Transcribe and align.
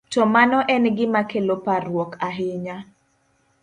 to 0.13 0.21
mano 0.33 0.57
en 0.73 0.85
gima 0.97 1.21
kelo 1.31 1.55
parruok 1.65 2.11
ahinya. 2.27 2.77